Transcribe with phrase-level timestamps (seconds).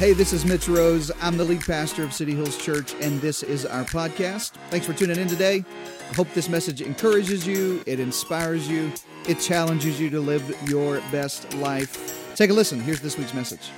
[0.00, 1.12] Hey, this is Mitch Rose.
[1.20, 4.52] I'm the lead pastor of City Hills Church, and this is our podcast.
[4.70, 5.62] Thanks for tuning in today.
[6.10, 8.90] I hope this message encourages you, it inspires you,
[9.28, 12.34] it challenges you to live your best life.
[12.34, 12.80] Take a listen.
[12.80, 13.68] Here's this week's message.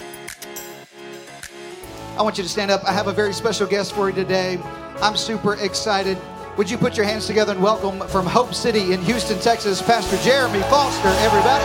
[2.16, 2.84] I want you to stand up.
[2.84, 4.60] I have a very special guest for you today.
[5.00, 6.16] I'm super excited.
[6.56, 10.16] Would you put your hands together and welcome from Hope City in Houston, Texas, Pastor
[10.18, 11.64] Jeremy Foster, everybody?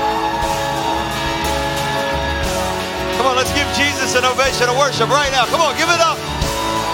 [3.17, 5.45] Come on, let's give Jesus an ovation of worship right now.
[5.47, 6.15] Come on, give it up.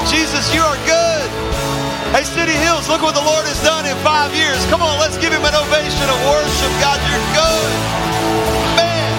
[0.10, 1.28] Jesus, you are good.
[2.14, 4.58] Hey, City Hills, look what the Lord has done in five years.
[4.70, 6.72] Come on, let's give him an ovation of worship.
[6.78, 7.72] God, you're good.
[8.78, 9.14] Man.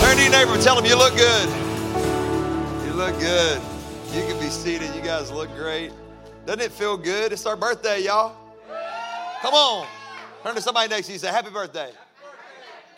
[0.00, 1.48] Turn to your neighbor and tell him you look good.
[2.86, 3.60] You look good.
[4.12, 4.94] You can be seated.
[4.94, 5.92] You guys look great.
[6.44, 7.32] Doesn't it feel good?
[7.32, 8.36] It's our birthday, y'all.
[9.40, 9.86] Come on.
[10.42, 11.92] Turn to somebody next to you and say, Happy birthday.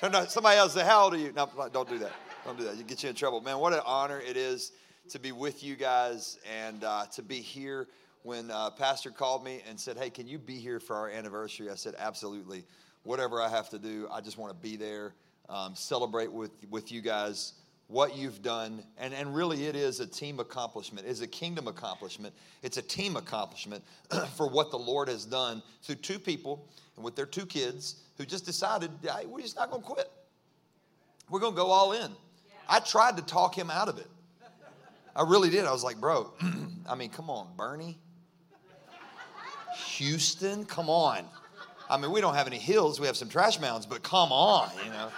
[0.01, 1.33] Turn to somebody else and say, How old are you?
[1.33, 2.13] No, don't do that.
[2.45, 2.77] Don't do that.
[2.77, 3.41] You get you in trouble.
[3.41, 4.73] Man, what an honor it is
[5.09, 7.89] to be with you guys and uh, to be here.
[8.23, 11.71] When uh, Pastor called me and said, Hey, can you be here for our anniversary?
[11.71, 12.65] I said, Absolutely.
[13.03, 15.15] Whatever I have to do, I just want to be there,
[15.49, 17.55] um, celebrate with, with you guys
[17.87, 18.83] what you've done.
[18.99, 23.17] And, and really, it is a team accomplishment, it's a kingdom accomplishment, it's a team
[23.17, 23.83] accomplishment
[24.37, 28.27] for what the Lord has done through two people and with their two kids who
[28.27, 30.11] just decided, hey, we're just not going to quit.
[31.31, 32.11] We're going to go all in.
[32.69, 34.09] I tried to talk him out of it.
[35.17, 35.65] I really did.
[35.65, 36.33] I was like, bro,
[36.89, 37.99] I mean, come on, Bernie.
[39.97, 41.25] Houston, come on.
[41.89, 44.71] I mean, we don't have any hills, we have some trash mounds, but come on,
[44.85, 45.11] you know.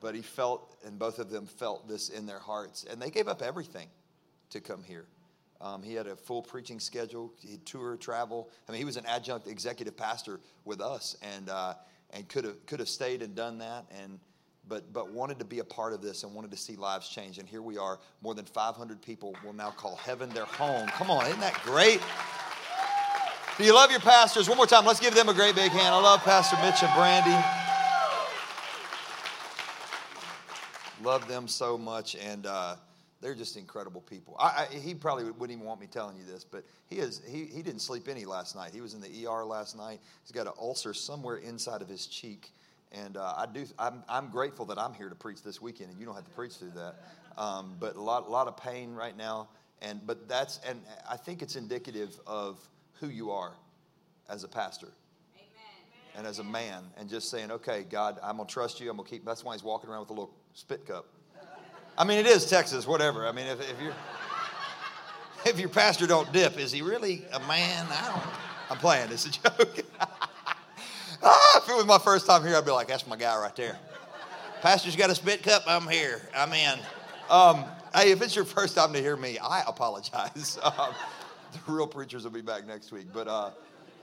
[0.00, 3.28] But he felt, and both of them felt this in their hearts, and they gave
[3.28, 3.88] up everything
[4.50, 5.06] to come here.
[5.60, 7.34] Um, he had a full preaching schedule.
[7.38, 8.48] He tour, travel.
[8.66, 11.74] I mean, he was an adjunct executive pastor with us, and uh,
[12.10, 14.18] and could have could have stayed and done that, and
[14.68, 17.38] but but wanted to be a part of this and wanted to see lives change.
[17.38, 17.98] And here we are.
[18.22, 20.88] More than 500 people will now call heaven their home.
[20.88, 22.00] Come on, isn't that great?
[23.58, 24.48] Do you love your pastors?
[24.48, 25.94] One more time, let's give them a great big hand.
[25.94, 27.36] I love Pastor Mitch and Brandy.
[31.02, 32.46] Love them so much, and.
[32.46, 32.76] Uh,
[33.20, 34.34] they're just incredible people.
[34.38, 37.44] I, I, he probably wouldn't even want me telling you this, but he is he,
[37.44, 38.72] he didn't sleep any last night.
[38.72, 40.00] He was in the ER last night.
[40.22, 42.52] He's got an ulcer somewhere inside of his cheek,
[42.92, 45.98] and uh, I do I'm, I'm grateful that I'm here to preach this weekend, and
[45.98, 46.96] you don't have to preach through that.
[47.38, 49.48] Um, but a lot a lot of pain right now,
[49.82, 52.58] and but that's and I think it's indicative of
[53.00, 53.52] who you are
[54.28, 54.88] as a pastor.
[56.16, 58.90] And as a man, and just saying, okay, God, I'm gonna trust you.
[58.90, 59.24] I'm gonna keep.
[59.24, 61.06] That's why he's walking around with a little spit cup.
[61.96, 63.28] I mean, it is Texas, whatever.
[63.28, 63.94] I mean, if, if you're
[65.46, 67.86] if your pastor don't dip, is he really a man?
[67.90, 68.34] I don't.
[68.70, 69.10] I'm playing.
[69.12, 69.84] It's a joke.
[71.22, 73.54] ah, if it was my first time here, I'd be like, "That's my guy right
[73.56, 73.78] there."
[74.62, 75.62] Pastor's got a spit cup.
[75.66, 76.20] I'm here.
[76.36, 76.78] I'm in.
[77.30, 77.64] Um,
[77.94, 80.58] hey, if it's your first time to hear me, I apologize.
[80.78, 80.94] Um,
[81.52, 83.06] the real preachers will be back next week.
[83.12, 83.50] But uh,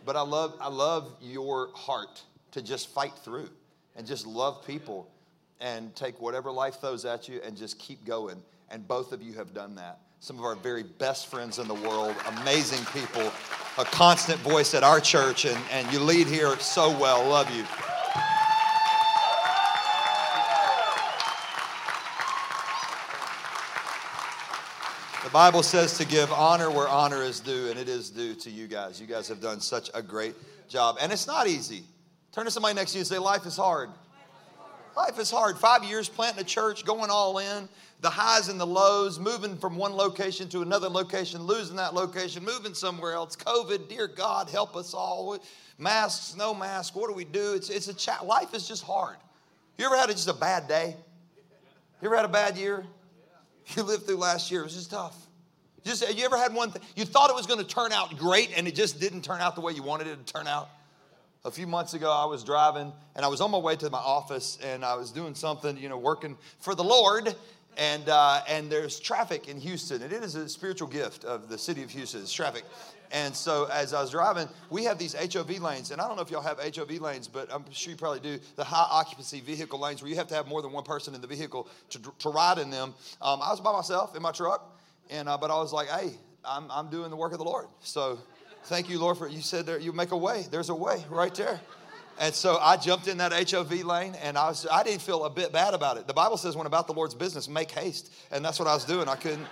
[0.05, 3.49] but I love I love your heart to just fight through
[3.95, 5.09] and just love people
[5.59, 8.41] and take whatever life throws at you and just keep going.
[8.69, 9.99] And both of you have done that.
[10.19, 13.31] Some of our very best friends in the world, amazing people,
[13.77, 17.27] a constant voice at our church, and, and you lead here so well.
[17.27, 17.63] Love you.
[25.23, 28.49] The Bible says to give honor where honor is due, and it is due to
[28.49, 28.99] you guys.
[28.99, 30.33] You guys have done such a great
[30.69, 30.97] job.
[30.99, 31.83] And it's not easy.
[32.31, 33.89] Turn to somebody next to you and say, Life is hard.
[34.97, 35.59] Life is hard.
[35.59, 37.69] Five years planting a church, going all in,
[38.01, 42.43] the highs and the lows, moving from one location to another location, losing that location,
[42.43, 43.35] moving somewhere else.
[43.35, 45.37] COVID, dear God, help us all.
[45.77, 46.95] Masks, no mask.
[46.95, 47.53] What do we do?
[47.53, 48.25] It's, it's a chat.
[48.25, 49.17] Life is just hard.
[49.77, 50.95] You ever had just a bad day?
[52.01, 52.83] You ever had a bad year?
[53.75, 54.61] You lived through last year.
[54.61, 55.15] It was just tough.
[55.83, 58.49] Just you ever had one thing you thought it was going to turn out great
[58.57, 60.69] and it just didn't turn out the way you wanted it to turn out?
[61.47, 63.97] A few months ago, I was driving and I was on my way to my
[63.97, 67.33] office and I was doing something, you know, working for the Lord.
[67.77, 70.01] And, uh, and there's traffic in Houston.
[70.01, 72.65] And it is a spiritual gift of the city of Houston, it's traffic.
[73.13, 75.91] And so as I was driving, we have these HOV lanes.
[75.91, 78.39] And I don't know if y'all have HOV lanes, but I'm sure you probably do.
[78.57, 81.21] The high occupancy vehicle lanes where you have to have more than one person in
[81.21, 82.93] the vehicle to, to ride in them.
[83.21, 84.77] Um, I was by myself in my truck.
[85.09, 86.11] And, uh, but I was like, hey,
[86.43, 87.67] I'm, I'm doing the work of the Lord.
[87.79, 88.19] So
[88.67, 90.45] Thank you, Lord, for you said there you make a way.
[90.51, 91.59] There's a way right there.
[92.19, 95.29] And so I jumped in that HOV lane and I was I didn't feel a
[95.29, 96.05] bit bad about it.
[96.05, 98.11] The Bible says when about the Lord's business, make haste.
[98.29, 99.07] And that's what I was doing.
[99.07, 99.47] I couldn't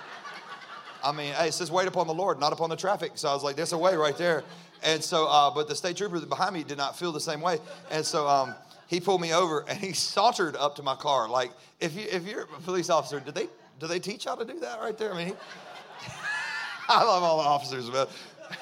[1.02, 3.14] I mean, hey, it says wait upon the Lord, not upon the traffic.
[3.16, 4.44] So I was like, there's a way right there.
[4.84, 7.60] And so, uh, but the state trooper behind me did not feel the same way.
[7.92, 8.54] And so, um,
[8.88, 11.30] he pulled me over and he sauntered up to my car.
[11.30, 13.48] Like, if, you, if you're a police officer, did they,
[13.80, 15.14] do they teach how to do that right there?
[15.14, 15.34] I mean, he,
[16.90, 18.12] I love all the officers, but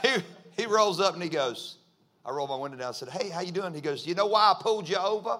[0.01, 0.21] he,
[0.55, 1.77] he rolls up and he goes,
[2.25, 3.73] I rolled my window down and said, Hey, how you doing?
[3.73, 5.39] He goes, You know why I pulled you over?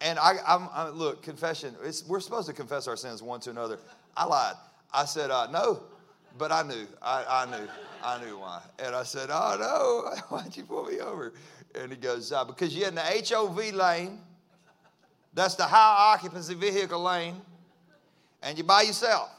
[0.00, 1.76] And I, I'm, I look, confession,
[2.08, 3.78] we're supposed to confess our sins one to another.
[4.16, 4.54] I lied.
[4.92, 5.82] I said, uh, No,
[6.38, 6.86] but I knew.
[7.00, 7.68] I, I knew.
[8.02, 8.62] I knew why.
[8.80, 11.32] And I said, Oh, no, why'd you pull me over?
[11.74, 14.18] And he goes, uh, Because you're in the HOV lane.
[15.34, 17.40] That's the high occupancy vehicle lane.
[18.42, 19.30] And you're by yourself.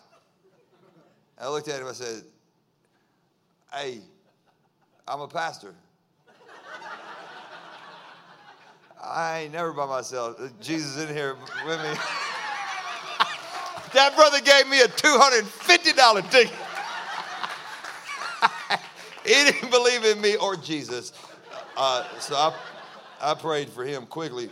[1.37, 1.87] I looked at him.
[1.87, 2.23] I said,
[3.73, 3.99] Hey,
[5.07, 5.73] I'm a pastor.
[9.03, 10.39] I ain't never by myself.
[10.61, 11.35] Jesus in here
[11.65, 11.93] with me.
[13.93, 16.53] that brother gave me a $250 ticket.
[19.25, 21.11] he didn't believe in me or Jesus.
[21.75, 22.55] Uh, so I,
[23.21, 24.49] I prayed for him quickly.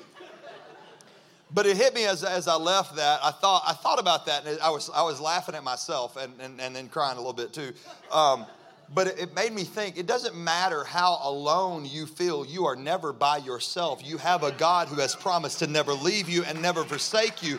[1.53, 3.21] But it hit me as, as I left that.
[3.23, 6.33] I thought, I thought about that, and I was, I was laughing at myself and,
[6.41, 7.71] and, and then crying a little bit too.
[8.11, 8.45] Um,
[8.93, 13.13] but it, made me think it doesn't matter how alone you feel, you are never
[13.13, 14.01] by yourself.
[14.03, 17.57] You have a God who has promised to never leave you and never forsake you.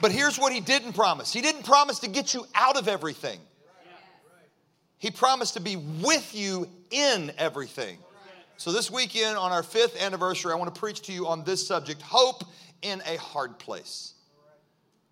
[0.00, 3.38] But here's what He didn't promise He didn't promise to get you out of everything,
[4.98, 7.98] He promised to be with you in everything.
[8.56, 11.66] So, this weekend on our fifth anniversary, I want to preach to you on this
[11.66, 12.44] subject hope
[12.82, 14.14] in a hard place.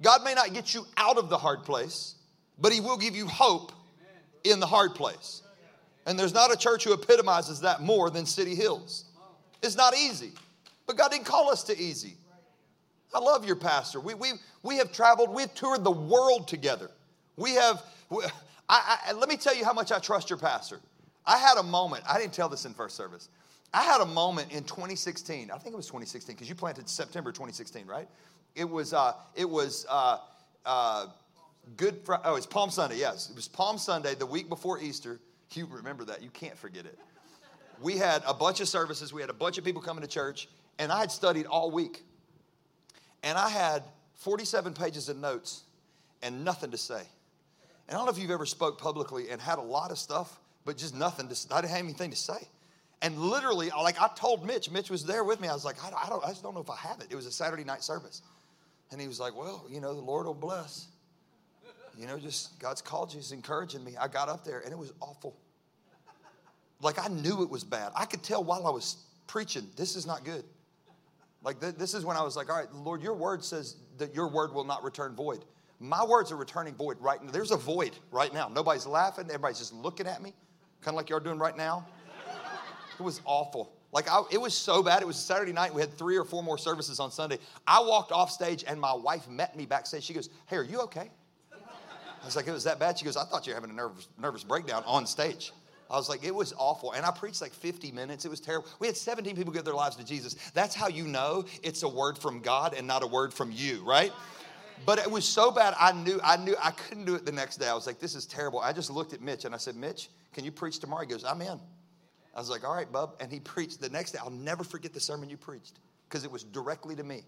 [0.02, 2.14] God may not get you out of the hard place,
[2.58, 3.72] but He will give you hope
[4.44, 5.42] in the hard place.
[6.06, 9.04] And there's not a church who epitomizes that more than City Hills.
[9.62, 10.32] It's not easy,
[10.86, 12.14] but God didn't call us to easy.
[13.12, 14.00] I love your pastor.
[14.00, 14.32] We, we,
[14.62, 16.90] we have traveled, we've toured the world together.
[17.36, 17.82] We have,
[18.68, 20.80] I, I, let me tell you how much I trust your pastor.
[21.26, 23.28] I had a moment, I didn't tell this in first service.
[23.72, 25.50] I had a moment in 2016.
[25.50, 28.08] I think it was 2016 because you planted September 2016, right?
[28.56, 30.18] It was uh, it was uh,
[30.66, 31.06] uh,
[31.76, 32.22] Good Friday.
[32.24, 32.98] Oh, it's Palm Sunday.
[32.98, 35.20] Yes, it was Palm Sunday, the week before Easter.
[35.52, 36.22] You remember that?
[36.22, 36.98] You can't forget it.
[37.82, 39.12] We had a bunch of services.
[39.12, 40.48] We had a bunch of people coming to church,
[40.78, 42.04] and I had studied all week,
[43.22, 43.82] and I had
[44.16, 45.62] 47 pages of notes
[46.22, 47.00] and nothing to say.
[47.88, 50.38] And I don't know if you've ever spoke publicly and had a lot of stuff,
[50.64, 51.28] but just nothing.
[51.28, 52.48] To, I didn't have anything to say.
[53.02, 55.48] And literally, like I told Mitch, Mitch was there with me.
[55.48, 57.06] I was like, I, don't, I just don't know if I have it.
[57.10, 58.22] It was a Saturday night service.
[58.92, 60.88] And he was like, Well, you know, the Lord will bless.
[61.96, 63.96] You know, just God's called you, He's encouraging me.
[64.00, 65.36] I got up there and it was awful.
[66.80, 67.92] Like I knew it was bad.
[67.94, 68.96] I could tell while I was
[69.26, 70.44] preaching, this is not good.
[71.42, 74.14] Like th- this is when I was like, all right, Lord, your word says that
[74.14, 75.44] your word will not return void.
[75.78, 77.30] My words are returning void right now.
[77.30, 78.48] There's a void right now.
[78.48, 79.24] Nobody's laughing.
[79.26, 80.34] Everybody's just looking at me,
[80.82, 81.86] kind of like you're doing right now.
[82.98, 83.72] It was awful.
[83.92, 85.02] Like, I, it was so bad.
[85.02, 85.74] It was Saturday night.
[85.74, 87.38] We had three or four more services on Sunday.
[87.66, 90.04] I walked off stage, and my wife met me backstage.
[90.04, 91.10] She goes, Hey, are you okay?
[92.22, 92.98] I was like, It was that bad?
[92.98, 95.52] She goes, I thought you were having a nervous, nervous breakdown on stage.
[95.90, 96.92] I was like, it was awful.
[96.92, 98.24] And I preached like 50 minutes.
[98.24, 98.68] It was terrible.
[98.78, 100.34] We had 17 people give their lives to Jesus.
[100.54, 103.82] That's how you know it's a word from God and not a word from you,
[103.84, 104.12] right?
[104.86, 107.56] But it was so bad, I knew, I knew I couldn't do it the next
[107.56, 107.66] day.
[107.66, 108.60] I was like, this is terrible.
[108.60, 111.02] I just looked at Mitch and I said, Mitch, can you preach tomorrow?
[111.02, 111.60] He goes, I'm in.
[112.34, 113.16] I was like, all right, bub.
[113.20, 114.18] And he preached the next day.
[114.22, 117.22] I'll never forget the sermon you preached because it was directly to me.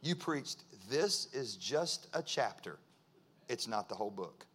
[0.00, 2.78] You preached, this is just a chapter,
[3.52, 4.46] it's not the whole book.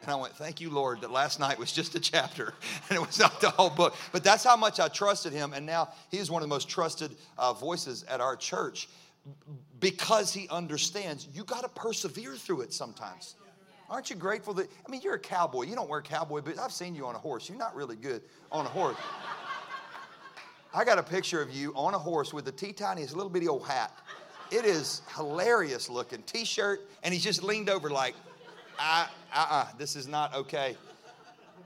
[0.00, 2.54] And I went, Thank you, Lord, that last night was just a chapter
[2.88, 3.94] and it was not the whole book.
[4.10, 5.52] But that's how much I trusted him.
[5.52, 8.88] And now he is one of the most trusted uh, voices at our church
[9.78, 13.36] because he understands you got to persevere through it sometimes.
[13.88, 15.64] Aren't you grateful that, I mean, you're a cowboy.
[15.64, 16.58] You don't wear cowboy boots.
[16.58, 17.48] I've seen you on a horse.
[17.48, 18.96] You're not really good on a horse.
[20.74, 23.48] I got a picture of you on a horse with the teeny tiniest little bitty
[23.48, 23.92] old hat.
[24.52, 26.22] It is hilarious looking.
[26.22, 28.14] T shirt, and he's just leaned over like,
[28.78, 30.76] uh uh, this is not okay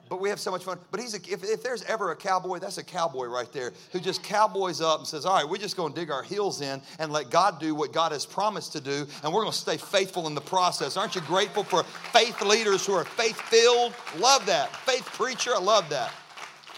[0.09, 0.79] but we have so much fun.
[0.91, 4.01] But he's a, if, if there's ever a cowboy, that's a cowboy right there who
[4.01, 6.81] just cowboys up and says, All right, we're just going to dig our heels in
[6.99, 9.77] and let God do what God has promised to do, and we're going to stay
[9.77, 10.97] faithful in the process.
[10.97, 13.95] Aren't you grateful for faith leaders who are faith filled?
[14.19, 14.75] Love that.
[14.77, 16.13] Faith preacher, I love that.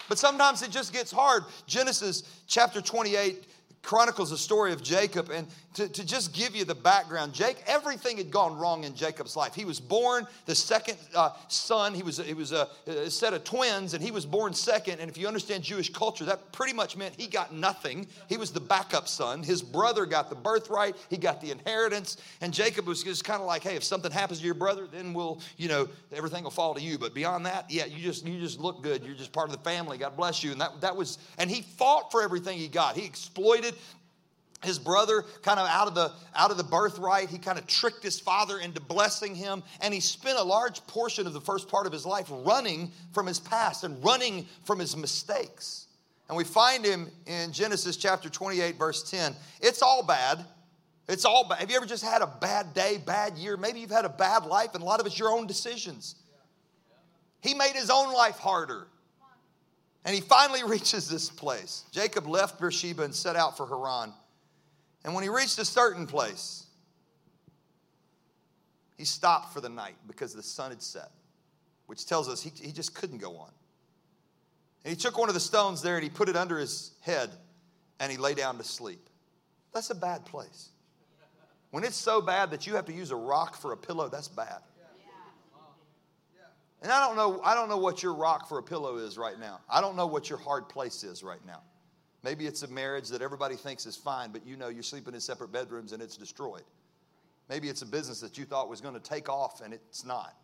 [0.07, 1.43] But sometimes it just gets hard.
[1.67, 3.45] Genesis chapter 28
[3.81, 5.29] chronicles the story of Jacob.
[5.29, 9.35] And to, to just give you the background, Jake, everything had gone wrong in Jacob's
[9.35, 9.53] life.
[9.53, 11.93] He was born the second uh, son.
[11.93, 14.99] He was, he was a, a, set of twins, and he was born second.
[14.99, 18.07] And if you understand Jewish culture, that pretty much meant he got nothing.
[18.27, 19.43] He was the backup son.
[19.43, 22.17] His brother got the birthright, he got the inheritance.
[22.41, 25.13] And Jacob was just kind of like, hey, if something happens to your brother, then
[25.13, 26.97] we'll, you know, everything will fall to you.
[26.97, 29.03] But beyond that, yeah, you just you just look good.
[29.03, 29.97] You're just part of the family.
[29.97, 30.51] God bless you.
[30.51, 32.95] And that, that was, and he fought for everything he got.
[32.95, 33.75] He exploited
[34.63, 38.03] his brother kind of out of the out of the birthright he kind of tricked
[38.03, 41.87] his father into blessing him and he spent a large portion of the first part
[41.87, 45.87] of his life running from his past and running from his mistakes.
[46.27, 50.45] And we find him in genesis chapter 28 verse 10 it's all bad.
[51.07, 53.55] It's all bad have you ever just had a bad day bad year?
[53.55, 56.15] Maybe you've had a bad life and a lot of it's your own decisions.
[57.41, 58.87] He made his own life harder.
[60.03, 61.85] And he finally reaches this place.
[61.91, 64.13] Jacob left beersheba and set out for haran
[65.03, 66.65] and when he reached a certain place,
[68.97, 71.09] he stopped for the night because the sun had set,
[71.87, 73.51] which tells us he, he just couldn't go on.
[74.83, 77.29] And he took one of the stones there and he put it under his head
[77.99, 79.09] and he lay down to sleep.
[79.73, 80.69] That's a bad place.
[81.71, 84.27] When it's so bad that you have to use a rock for a pillow, that's
[84.27, 84.59] bad.
[86.81, 89.37] And I don't know, I don't know what your rock for a pillow is right
[89.37, 89.59] now.
[89.69, 91.61] I don't know what your hard place is right now.
[92.23, 95.21] Maybe it's a marriage that everybody thinks is fine, but you know you're sleeping in
[95.21, 96.63] separate bedrooms and it's destroyed.
[97.49, 100.35] Maybe it's a business that you thought was going to take off and it's not.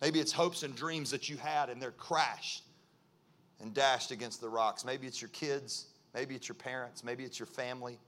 [0.00, 2.64] Maybe it's hopes and dreams that you had and they're crashed
[3.60, 4.84] and dashed against the rocks.
[4.84, 5.86] Maybe it's your kids.
[6.14, 7.02] Maybe it's your parents.
[7.02, 7.98] Maybe it's your family,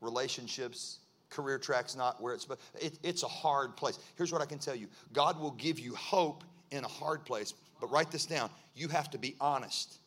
[0.00, 0.98] relationships,
[1.30, 3.98] career track's not where it's, but it, it's a hard place.
[4.16, 7.54] Here's what I can tell you God will give you hope in a hard place,
[7.80, 8.50] but write this down.
[8.74, 9.98] You have to be honest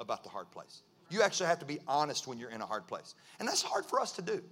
[0.00, 0.82] about the hard place.
[1.10, 3.14] You actually have to be honest when you're in a hard place.
[3.38, 4.42] And that's hard for us to do.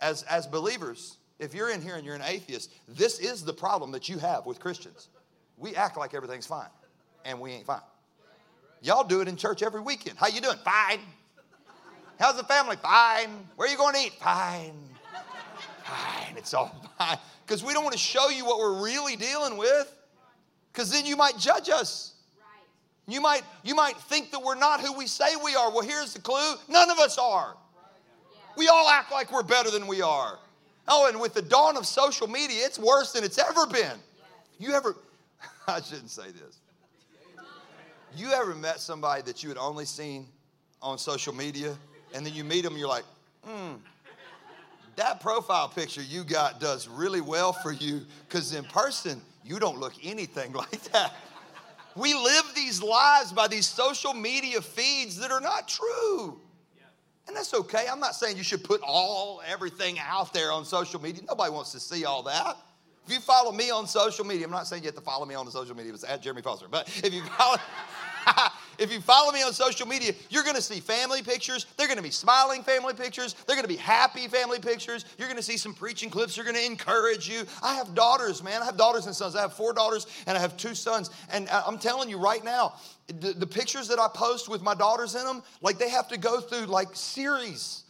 [0.00, 3.90] As, as believers, if you're in here and you're an atheist, this is the problem
[3.92, 5.08] that you have with Christians.
[5.56, 6.68] We act like everything's fine,
[7.24, 7.80] and we ain't fine.
[8.82, 10.18] Y'all do it in church every weekend.
[10.18, 10.58] How you doing?
[10.64, 11.00] Fine.
[12.18, 12.76] How's the family?
[12.76, 13.30] Fine.
[13.56, 14.12] Where are you going to eat?
[14.14, 14.74] Fine.
[15.84, 16.36] Fine.
[16.36, 17.18] It's all fine.
[17.46, 19.92] Because we don't want to show you what we're really dealing with,
[20.72, 22.14] because then you might judge us.
[23.08, 25.70] You might, you might think that we're not who we say we are.
[25.70, 27.56] Well, here's the clue none of us are.
[28.56, 30.38] We all act like we're better than we are.
[30.88, 33.98] Oh, and with the dawn of social media, it's worse than it's ever been.
[34.58, 34.96] You ever,
[35.68, 36.58] I shouldn't say this.
[38.16, 40.26] You ever met somebody that you had only seen
[40.80, 41.76] on social media,
[42.14, 43.04] and then you meet them, and you're like,
[43.44, 43.74] hmm,
[44.94, 49.78] that profile picture you got does really well for you, because in person, you don't
[49.78, 51.14] look anything like that.
[51.96, 56.38] We live these lives by these social media feeds that are not true.
[57.26, 57.86] And that's okay.
[57.90, 61.22] I'm not saying you should put all everything out there on social media.
[61.26, 62.56] Nobody wants to see all that.
[63.06, 65.34] If you follow me on social media, I'm not saying you have to follow me
[65.34, 66.66] on the social media, it's at Jeremy Foster.
[66.70, 67.56] But if you follow
[68.78, 71.66] if you follow me on social media, you're going to see family pictures.
[71.76, 73.34] They're going to be smiling family pictures.
[73.46, 75.04] They're going to be happy family pictures.
[75.18, 76.36] You're going to see some preaching clips.
[76.36, 77.44] They're going to encourage you.
[77.62, 78.62] I have daughters, man.
[78.62, 79.36] I have daughters and sons.
[79.36, 81.10] I have four daughters and I have two sons.
[81.30, 82.74] And I'm telling you right now,
[83.06, 86.18] the, the pictures that I post with my daughters in them, like they have to
[86.18, 87.84] go through like series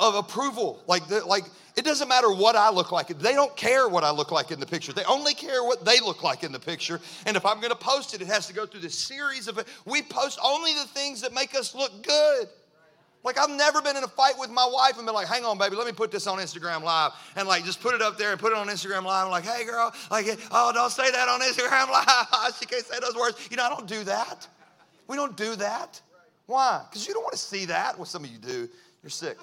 [0.00, 0.82] of approval.
[0.86, 1.44] Like, the, like
[1.76, 3.06] it doesn't matter what I look like.
[3.06, 4.92] They don't care what I look like in the picture.
[4.92, 7.00] They only care what they look like in the picture.
[7.24, 9.58] And if I'm going to post it, it has to go through this series of.
[9.58, 9.68] it.
[9.84, 12.48] We post only the things that make us look good.
[13.24, 15.58] Like I've never been in a fight with my wife and been like, "Hang on,
[15.58, 18.30] baby, let me put this on Instagram Live," and like just put it up there
[18.30, 19.26] and put it on Instagram Live.
[19.26, 21.90] I'm like, "Hey, girl, like, oh, don't say that on Instagram
[22.42, 22.54] Live.
[22.58, 24.46] she can't say those words." You know, I don't do that.
[25.08, 26.00] We don't do that.
[26.46, 26.84] Why?
[26.88, 27.98] Because you don't want to see that.
[27.98, 28.68] Well, some of you do.
[29.02, 29.36] You're sick.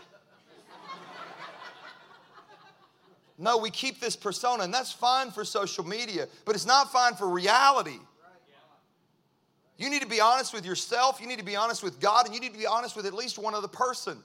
[3.38, 7.16] No, we keep this persona, and that's fine for social media, but it's not fine
[7.16, 8.00] for reality.
[9.78, 12.34] You need to be honest with yourself, you need to be honest with God, and
[12.34, 14.18] you need to be honest with at least one other person.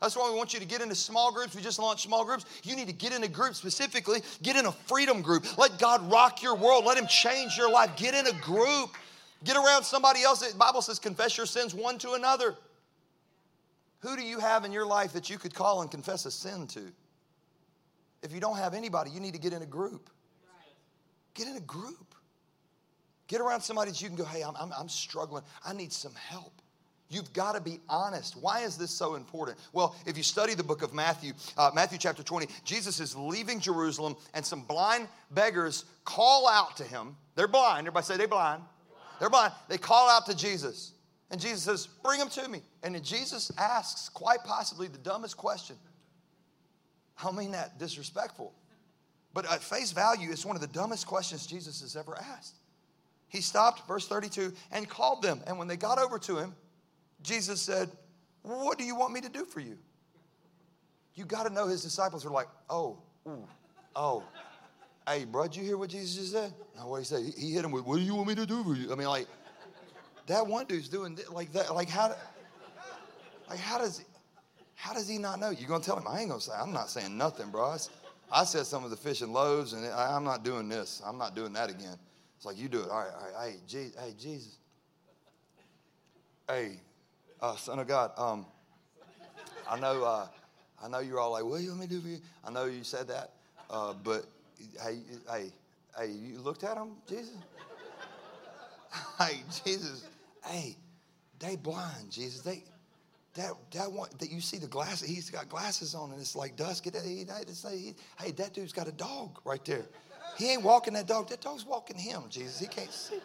[0.00, 1.56] That's why we want you to get into small groups.
[1.56, 2.44] We just launched small groups.
[2.62, 4.20] You need to get in a group specifically.
[4.42, 5.58] Get in a freedom group.
[5.58, 6.84] Let God rock your world.
[6.84, 7.96] Let Him change your life.
[7.96, 8.90] Get in a group.
[9.44, 10.40] Get around somebody else.
[10.40, 12.56] The Bible says, confess your sins one to another.
[14.00, 16.68] Who do you have in your life that you could call and confess a sin
[16.68, 16.92] to?
[18.22, 20.10] If you don't have anybody, you need to get in a group.
[21.34, 22.14] Get in a group.
[23.28, 25.44] Get around somebody that you can go, hey, I'm, I'm, I'm struggling.
[25.64, 26.52] I need some help.
[27.10, 28.36] You've got to be honest.
[28.36, 29.58] Why is this so important?
[29.72, 33.60] Well, if you study the book of Matthew, uh, Matthew chapter 20, Jesus is leaving
[33.60, 37.16] Jerusalem, and some blind beggars call out to him.
[37.34, 37.86] They're blind.
[37.86, 38.62] Everybody say they're blind.
[39.20, 39.52] They're blind.
[39.68, 40.92] They call out to Jesus.
[41.30, 42.62] And Jesus says, Bring them to me.
[42.82, 45.76] And then Jesus asks, quite possibly, the dumbest question
[47.18, 48.52] I don't mean that disrespectful.
[49.34, 52.56] But at face value, it's one of the dumbest questions Jesus has ever asked.
[53.28, 55.42] He stopped, verse 32, and called them.
[55.46, 56.54] And when they got over to him,
[57.22, 57.90] Jesus said,
[58.42, 59.76] What do you want me to do for you?
[61.14, 63.46] You got to know his disciples are like, Oh, ooh,
[63.94, 64.22] oh.
[65.06, 66.52] Hey, bro, did you hear what Jesus just said?
[66.76, 67.22] No, what he said?
[67.36, 68.92] He hit him with, What do you want me to do for you?
[68.92, 69.26] I mean, like,
[70.26, 71.74] that one dude's doing like that.
[71.74, 72.14] Like, how,
[73.48, 74.04] like, how does,
[74.78, 75.50] How does he not know?
[75.50, 77.76] You're going to tell him, I ain't going to say, I'm not saying nothing, bro.
[78.30, 81.02] I said some of the fish and loaves, and I'm not doing this.
[81.04, 81.96] I'm not doing that again.
[82.36, 82.88] It's like, you do it.
[82.88, 83.56] All right, all right.
[83.68, 84.56] Hey, Jesus.
[86.48, 86.78] Hey,
[87.40, 88.46] uh, son of God, um,
[89.68, 90.28] I know, uh,
[90.80, 92.20] I know you're all like, what do you want me to do for you?
[92.44, 93.32] I know you said that,
[93.68, 94.26] uh, but
[94.80, 95.50] hey, hey,
[95.98, 97.34] hey, you looked at him, Jesus?
[99.18, 100.06] hey, Jesus,
[100.46, 100.76] hey,
[101.40, 102.42] they blind, Jesus.
[102.42, 102.62] They
[103.38, 105.08] that that one that you see the glasses.
[105.08, 106.84] He's got glasses on, and it's like dusk.
[106.84, 107.24] He, he,
[107.70, 109.86] he, hey, that dude's got a dog right there.
[110.36, 111.28] He ain't walking that dog.
[111.28, 112.22] That dog's walking him.
[112.28, 113.20] Jesus, he can't see.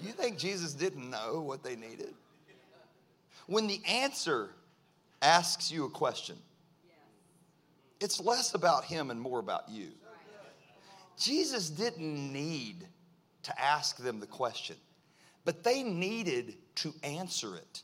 [0.00, 2.14] You think Jesus didn't know what they needed?
[3.46, 4.50] When the answer
[5.22, 6.36] asks you a question,
[8.00, 9.88] it's less about him and more about you.
[11.18, 12.86] Jesus didn't need
[13.44, 14.76] to ask them the question,
[15.46, 17.82] but they needed to answer it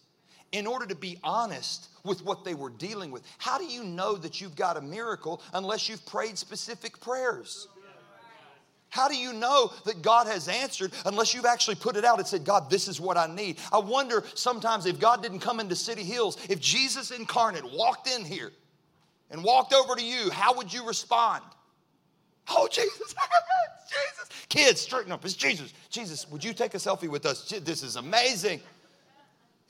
[0.50, 3.23] in order to be honest with what they were dealing with.
[3.38, 7.69] How do you know that you've got a miracle unless you've prayed specific prayers?
[8.90, 12.28] How do you know that God has answered unless you've actually put it out and
[12.28, 13.57] said, God, this is what I need?
[13.73, 18.26] I wonder sometimes if God didn't come into City Hills, if Jesus incarnate walked in
[18.26, 18.52] here
[19.31, 21.42] and walked over to you, how would you respond?
[22.49, 22.99] Oh, Jesus,
[23.88, 24.46] Jesus.
[24.49, 25.25] Kids, straighten up.
[25.25, 25.72] It's Jesus.
[25.90, 27.49] Jesus, would you take a selfie with us?
[27.49, 28.61] This is amazing.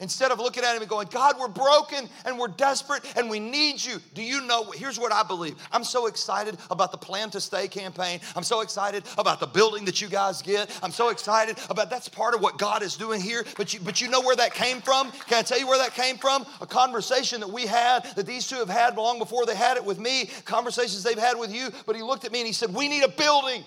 [0.03, 3.39] Instead of looking at him and going, God, we're broken and we're desperate and we
[3.39, 4.01] need you.
[4.15, 4.73] Do you know?
[4.73, 5.55] Here's what I believe.
[5.71, 8.19] I'm so excited about the Plan to Stay campaign.
[8.35, 10.77] I'm so excited about the building that you guys get.
[10.83, 13.45] I'm so excited about that's part of what God is doing here.
[13.57, 15.13] But you, but you know where that came from?
[15.29, 16.45] Can I tell you where that came from?
[16.61, 19.85] A conversation that we had, that these two have had long before they had it
[19.85, 21.71] with me, conversations they've had with you.
[21.87, 23.63] But he looked at me and he said, We need a building.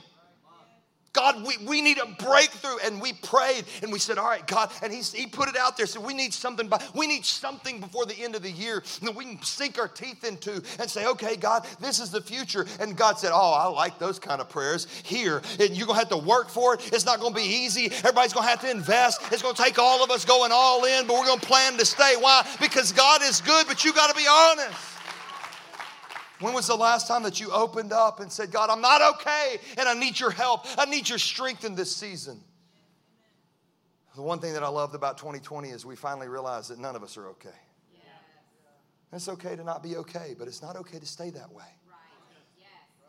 [1.16, 2.78] God, we, we need a breakthrough.
[2.84, 4.70] And we prayed and we said, All right, God.
[4.84, 5.86] And he, he put it out there.
[5.86, 9.16] Said, We need something by, we need something before the end of the year that
[9.16, 12.66] we can sink our teeth into and say, Okay, God, this is the future.
[12.80, 14.88] And God said, Oh, I like those kind of prayers.
[15.04, 16.94] Here, and you're gonna have to work for it.
[16.94, 17.86] It's not gonna be easy.
[17.86, 19.22] Everybody's gonna have to invest.
[19.32, 22.16] It's gonna take all of us going all in, but we're gonna plan to stay.
[22.20, 22.46] Why?
[22.60, 24.95] Because God is good, but you gotta be honest.
[26.40, 29.58] When was the last time that you opened up and said, God, I'm not okay
[29.78, 30.66] and I need your help.
[30.78, 32.42] I need your strength in this season?
[34.16, 37.04] The one thing that I loved about 2020 is we finally realized that none of
[37.04, 37.50] us are okay.
[39.14, 41.64] It's okay to not be okay, but it's not okay to stay that way.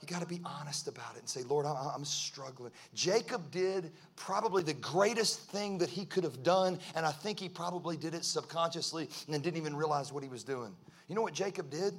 [0.01, 2.71] You got to be honest about it and say, Lord, I'm, struggling.
[2.95, 7.49] Jacob did probably the greatest thing that he could have done, and I think he
[7.49, 10.77] probably did it subconsciously and didn't even realize what he was doing.
[11.09, 11.95] You know what Jacob did?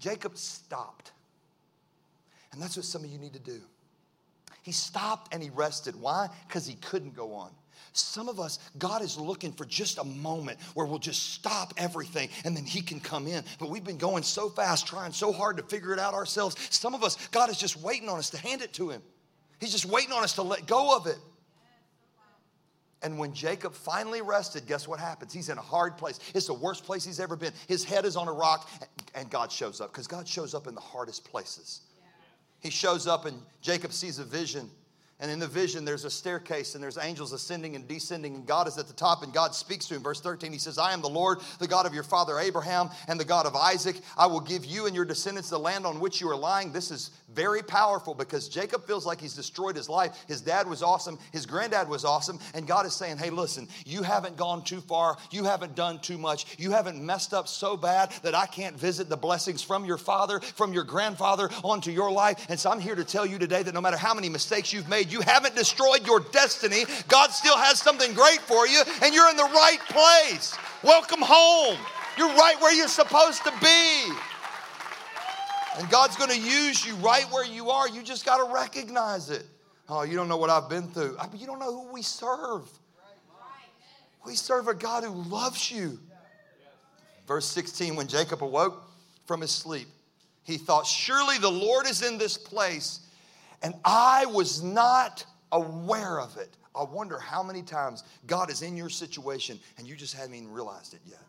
[0.00, 1.12] Jacob stopped.
[2.52, 3.60] And that's what some of you need to do.
[4.62, 5.94] He stopped and he rested.
[5.94, 6.28] Why?
[6.48, 7.50] Because he couldn't go on.
[7.92, 12.28] Some of us, God is looking for just a moment where we'll just stop everything
[12.44, 13.42] and then He can come in.
[13.58, 16.56] But we've been going so fast, trying so hard to figure it out ourselves.
[16.70, 19.02] Some of us, God is just waiting on us to hand it to Him.
[19.58, 21.18] He's just waiting on us to let go of it.
[23.02, 25.32] And when Jacob finally rested, guess what happens?
[25.32, 26.20] He's in a hard place.
[26.34, 27.52] It's the worst place he's ever been.
[27.66, 28.68] His head is on a rock,
[29.14, 31.80] and God shows up because God shows up in the hardest places.
[32.60, 34.70] He shows up, and Jacob sees a vision
[35.20, 38.66] and in the vision, there's a staircase and there's angels ascending and descending, and God
[38.66, 40.02] is at the top, and God speaks to him.
[40.02, 43.20] Verse 13, he says, I am the Lord, the God of your father Abraham and
[43.20, 43.96] the God of Isaac.
[44.16, 46.72] I will give you and your descendants the land on which you are lying.
[46.72, 50.24] This is very powerful because Jacob feels like he's destroyed his life.
[50.26, 54.02] His dad was awesome, his granddad was awesome, and God is saying, Hey, listen, you
[54.02, 58.10] haven't gone too far, you haven't done too much, you haven't messed up so bad
[58.22, 62.46] that I can't visit the blessings from your father, from your grandfather onto your life.
[62.48, 64.88] And so I'm here to tell you today that no matter how many mistakes you've
[64.88, 66.84] made, you haven't destroyed your destiny.
[67.08, 70.56] God still has something great for you, and you're in the right place.
[70.82, 71.78] Welcome home.
[72.16, 74.12] You're right where you're supposed to be.
[75.78, 77.88] And God's going to use you right where you are.
[77.88, 79.46] You just got to recognize it.
[79.88, 81.16] Oh, you don't know what I've been through.
[81.18, 82.68] I mean, you don't know who we serve.
[84.24, 85.98] We serve a God who loves you.
[87.26, 88.82] Verse 16 When Jacob awoke
[89.26, 89.88] from his sleep,
[90.42, 93.00] he thought, Surely the Lord is in this place,
[93.62, 96.56] and I was not aware of it.
[96.74, 100.50] I wonder how many times God is in your situation and you just haven't even
[100.50, 101.20] realized it yet.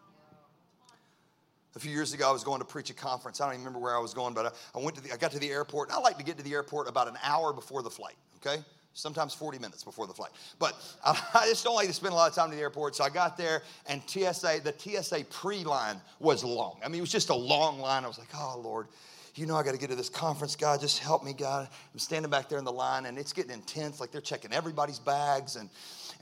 [1.76, 3.40] A few years ago, I was going to preach a conference.
[3.40, 5.18] I don't even remember where I was going, but I, I went to the, I
[5.18, 5.90] got to the airport.
[5.90, 8.16] I like to get to the airport about an hour before the flight,
[8.46, 8.62] okay?
[8.94, 10.32] Sometimes 40 minutes before the flight.
[10.60, 12.98] But I, I just don't like to spend a lot of time in the airport.
[12.98, 16.78] So I got there, and TSA, the TSA pre line was long.
[16.84, 18.04] I mean, it was just a long line.
[18.04, 18.88] I was like, oh, Lord
[19.36, 20.82] you know, I got to get to this conference, God.
[20.82, 21.68] Just help me, God.
[21.94, 24.00] I'm standing back there in the line, and it's getting intense.
[24.00, 25.70] Like they're checking everybody's bags, and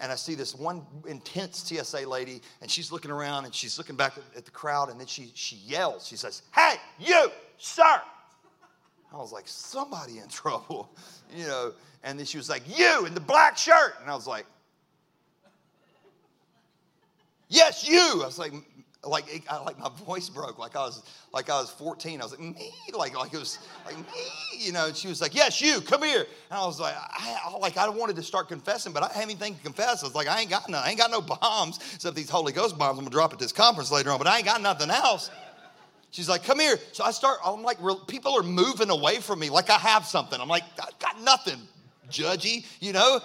[0.01, 3.95] and I see this one intense TSA lady, and she's looking around, and she's looking
[3.95, 6.07] back at the crowd, and then she she yells.
[6.07, 8.01] She says, "Hey, you, sir!"
[9.11, 10.89] I was like, somebody in trouble,
[11.35, 11.73] you know.
[12.03, 14.45] And then she was like, you in the black shirt, and I was like,
[17.49, 18.21] yes, you.
[18.21, 18.53] I was like,
[19.05, 22.19] like I, like my voice broke like I was like I was 14.
[22.19, 24.03] I was like me, like like it was like me,
[24.57, 24.87] you know.
[24.87, 27.87] And she was like, "Yes, you, come here." And I was like, I, like I
[27.87, 30.03] wanted to start confessing, but I didn't anything to confess.
[30.03, 30.83] I was like, I ain't got none.
[30.83, 32.97] I ain't got no bombs except these Holy Ghost bombs.
[32.97, 35.31] I'm gonna drop at this conference later on, but I ain't got nothing else.
[36.11, 36.77] She's like, come here.
[36.91, 40.41] So I start, I'm like, people are moving away from me like I have something.
[40.41, 41.59] I'm like, I got nothing,
[42.09, 43.19] judgy, you know?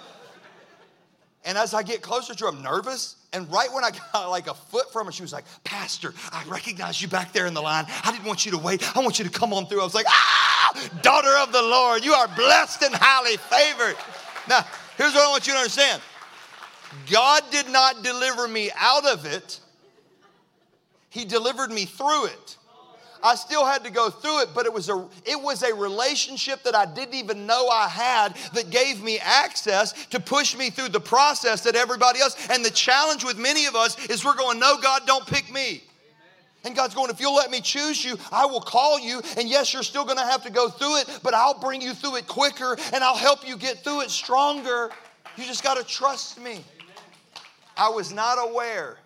[1.45, 3.15] And as I get closer to her, I'm nervous.
[3.31, 6.43] And right when I got like a foot from her, she was like, Pastor, I
[6.47, 7.85] recognize you back there in the line.
[8.03, 8.97] I didn't want you to wait.
[8.97, 9.81] I want you to come on through.
[9.81, 13.95] I was like, ah, daughter of the Lord, you are blessed and highly favored.
[14.49, 14.65] Now,
[14.97, 16.01] here's what I want you to understand
[17.09, 19.59] God did not deliver me out of it,
[21.09, 22.57] He delivered me through it.
[23.23, 26.63] I still had to go through it, but it was a it was a relationship
[26.63, 30.89] that I didn't even know I had that gave me access to push me through
[30.89, 32.35] the process that everybody else.
[32.49, 35.83] And the challenge with many of us is we're going, "No, God, don't pick me."
[36.65, 39.21] And God's going, if you'll let me choose you, I will call you.
[39.37, 41.93] And yes, you're still going to have to go through it, but I'll bring you
[41.93, 44.89] through it quicker and I'll help you get through it stronger.
[45.37, 46.63] You just got to trust me.
[47.77, 48.97] I was not aware.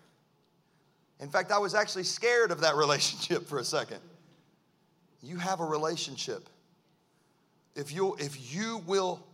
[1.20, 4.00] In fact, I was actually scared of that relationship for a second
[5.22, 6.50] you have a relationship.
[7.76, 9.26] If you if you will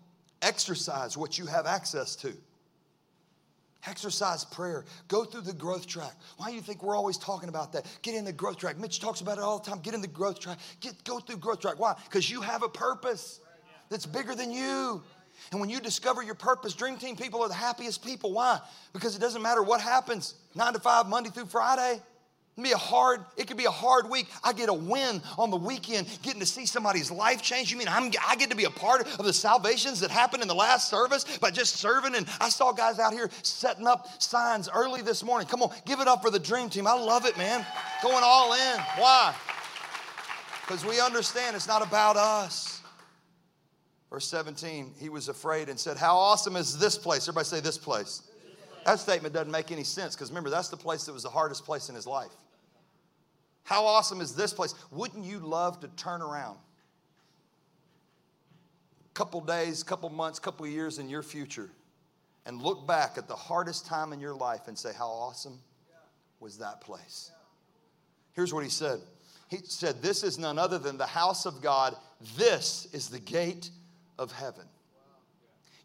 [0.41, 2.33] exercise what you have access to.
[3.87, 4.83] Exercise prayer.
[5.07, 6.13] Go through the growth track.
[6.37, 7.85] Why do you think we're always talking about that?
[8.01, 8.79] Get in the growth track.
[8.79, 9.79] Mitch talks about it all the time.
[9.79, 10.57] Get in the growth track.
[10.79, 11.79] Get go through growth track.
[11.79, 11.95] Why?
[12.05, 13.39] Because you have a purpose
[13.89, 15.03] that's bigger than you.
[15.51, 18.33] And when you discover your purpose, Dream Team people are the happiest people.
[18.33, 18.59] Why?
[18.93, 22.01] Because it doesn't matter what happens, nine to five, Monday through Friday
[22.63, 24.27] be a hard, it could be a hard week.
[24.43, 27.69] I get a win on the weekend, getting to see somebody's life change.
[27.71, 30.47] You mean I'm, I get to be a part of the salvations that happened in
[30.47, 32.15] the last service by just serving?
[32.15, 35.47] And I saw guys out here setting up signs early this morning.
[35.47, 36.87] Come on, give it up for the dream team.
[36.87, 37.65] I love it, man.
[38.01, 38.79] Going all in.
[38.97, 39.35] Why?
[40.61, 42.74] Because we understand it's not about us.
[44.09, 47.23] Verse 17, he was afraid and said, How awesome is this place?
[47.27, 48.23] Everybody say this place.
[48.85, 51.65] That statement doesn't make any sense because remember, that's the place that was the hardest
[51.65, 52.31] place in his life.
[53.63, 54.75] How awesome is this place?
[54.91, 56.57] Wouldn't you love to turn around?
[59.09, 61.69] A couple days, a couple months, a couple years in your future
[62.45, 65.59] and look back at the hardest time in your life and say, How awesome
[66.39, 67.31] was that place?
[68.33, 68.99] Here's what he said
[69.49, 71.95] He said, This is none other than the house of God.
[72.37, 73.69] This is the gate
[74.17, 74.65] of heaven.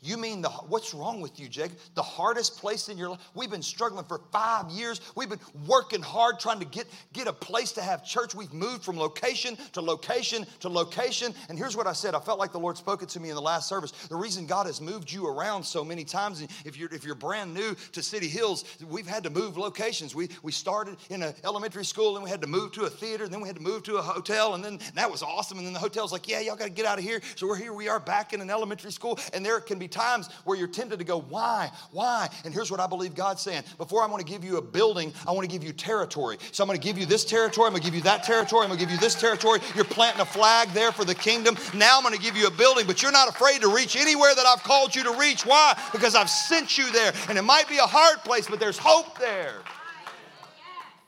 [0.03, 1.73] You mean the what's wrong with you, Jake?
[1.95, 3.21] The hardest place in your life?
[3.35, 5.01] We've been struggling for five years.
[5.15, 8.35] We've been working hard trying to get, get a place to have church.
[8.35, 11.35] We've moved from location to location to location.
[11.49, 12.15] And here's what I said.
[12.15, 13.93] I felt like the Lord spoke it to me in the last service.
[13.93, 17.53] The reason God has moved you around so many times, if you're if you're brand
[17.53, 20.15] new to City Hills, we've had to move locations.
[20.15, 23.29] We we started in an elementary school, and we had to move to a theater,
[23.29, 25.59] then we had to move to a hotel, and then and that was awesome.
[25.59, 27.21] And then the hotel's like, yeah, y'all got to get out of here.
[27.35, 27.73] So we're here.
[27.75, 30.99] We are back in an elementary school, and there can be times where you're tempted
[30.99, 31.71] to go, why?
[31.93, 32.29] Why?
[32.45, 33.65] And here's what I believe God's saying.
[33.79, 36.39] Before I'm going to give you a building, I want to give you territory.
[36.53, 38.63] So I'm going to give you this territory, I'm going to give you that territory,
[38.63, 39.61] I'm going to give you this territory.
[39.75, 41.57] You're planting a flag there for the kingdom.
[41.75, 44.35] Now I'm going to give you a building, but you're not afraid to reach anywhere
[44.35, 45.45] that I've called you to reach.
[45.45, 45.79] Why?
[45.93, 47.13] Because I've sent you there.
[47.29, 49.55] And it might be a hard place, but there's hope there.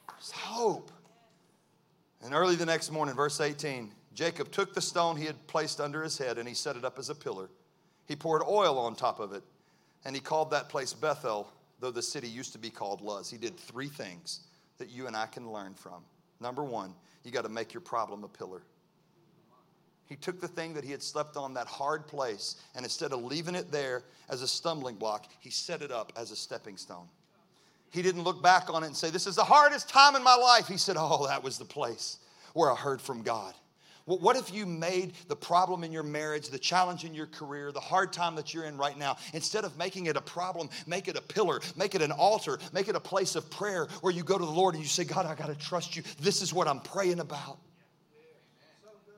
[0.09, 0.90] There's hope.
[2.25, 6.03] And early the next morning, verse 18, Jacob took the stone he had placed under
[6.03, 7.51] his head and he set it up as a pillar.
[8.12, 9.42] He poured oil on top of it,
[10.05, 13.31] and he called that place Bethel, though the city used to be called Luz.
[13.31, 14.40] He did three things
[14.77, 16.05] that you and I can learn from.
[16.38, 16.92] Number one,
[17.25, 18.61] you got to make your problem a pillar.
[20.05, 23.25] He took the thing that he had slept on, that hard place, and instead of
[23.25, 27.09] leaving it there as a stumbling block, he set it up as a stepping stone.
[27.92, 30.37] He didn't look back on it and say, This is the hardest time in my
[30.37, 30.68] life.
[30.68, 32.18] He said, Oh, that was the place
[32.53, 33.55] where I heard from God.
[34.05, 37.81] What if you made the problem in your marriage, the challenge in your career, the
[37.81, 41.17] hard time that you're in right now, instead of making it a problem, make it
[41.17, 44.37] a pillar, make it an altar, make it a place of prayer where you go
[44.37, 46.03] to the Lord and you say, God, I got to trust you.
[46.21, 47.59] This is what I'm praying about.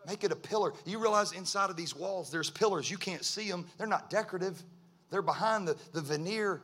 [0.06, 0.74] Make it a pillar.
[0.84, 2.90] You realize inside of these walls, there's pillars.
[2.90, 4.62] You can't see them, they're not decorative,
[5.10, 6.60] they're behind the, the veneer.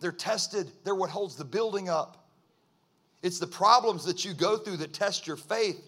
[0.00, 2.28] They're tested, they're what holds the building up.
[3.22, 5.82] It's the problems that you go through that test your faith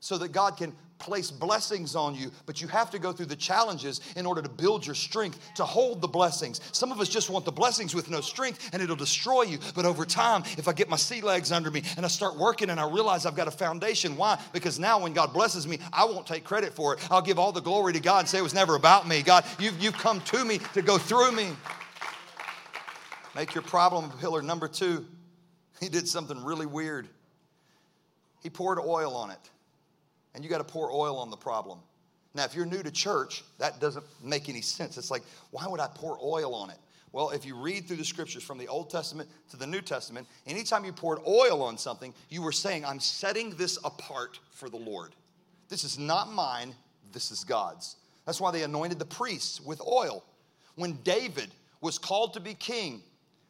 [0.00, 3.36] so that God can place blessings on you, but you have to go through the
[3.36, 6.60] challenges in order to build your strength to hold the blessings.
[6.72, 9.58] Some of us just want the blessings with no strength and it'll destroy you.
[9.74, 12.70] But over time, if I get my sea legs under me and I start working
[12.70, 14.38] and I realize I've got a foundation, why?
[14.52, 17.08] Because now when God blesses me, I won't take credit for it.
[17.10, 19.22] I'll give all the glory to God and say it was never about me.
[19.22, 21.48] God, you've, you've come to me to go through me.
[23.34, 24.42] Make your problem pillar.
[24.42, 25.06] Number two,
[25.80, 27.08] he did something really weird.
[28.42, 29.50] He poured oil on it.
[30.34, 31.80] And you got to pour oil on the problem.
[32.34, 34.96] Now, if you're new to church, that doesn't make any sense.
[34.96, 36.78] It's like, why would I pour oil on it?
[37.12, 40.28] Well, if you read through the scriptures from the Old Testament to the New Testament,
[40.46, 44.76] anytime you poured oil on something, you were saying, I'm setting this apart for the
[44.76, 45.16] Lord.
[45.68, 46.72] This is not mine,
[47.12, 47.96] this is God's.
[48.26, 50.24] That's why they anointed the priests with oil.
[50.76, 53.02] When David was called to be king,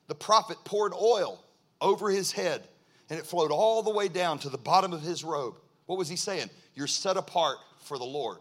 [0.06, 1.44] the prophet poured oil
[1.82, 2.66] over his head
[3.10, 5.59] and it flowed all the way down to the bottom of his robe.
[5.90, 6.50] What was he saying?
[6.76, 8.38] You're set apart for the Lord.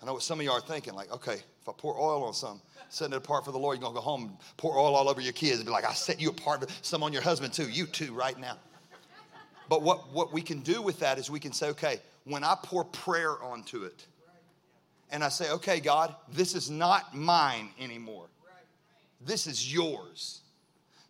[0.00, 2.32] I know what some of you are thinking, like, okay, if I pour oil on
[2.32, 5.10] some, setting it apart for the Lord, you're gonna go home and pour oil all
[5.10, 7.68] over your kids and be like, I set you apart, some on your husband too,
[7.68, 8.56] you too, right now.
[9.68, 12.56] But what, what we can do with that is we can say, okay, when I
[12.62, 14.06] pour prayer onto it,
[15.10, 18.28] and I say, okay, God, this is not mine anymore.
[19.20, 20.39] This is yours.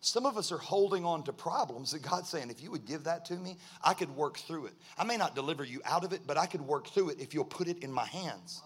[0.01, 3.03] Some of us are holding on to problems that God's saying, if you would give
[3.03, 4.73] that to me, I could work through it.
[4.97, 7.35] I may not deliver you out of it, but I could work through it if
[7.35, 8.63] you'll put it in my hands.